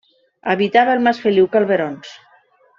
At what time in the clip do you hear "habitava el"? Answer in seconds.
0.53-1.05